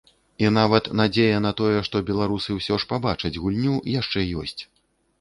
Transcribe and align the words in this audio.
І 0.45 0.47
нават 0.57 0.89
надзея 1.01 1.43
на 1.47 1.51
тое, 1.61 1.77
што 1.89 2.03
беларусы 2.09 2.59
ўсё 2.59 2.81
ж 2.85 2.91
пабачаць 2.95 3.35
гульню, 3.41 3.75
яшчэ 4.03 4.29
ёсць. 4.45 4.61